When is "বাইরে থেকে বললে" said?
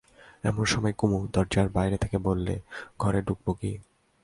1.69-2.53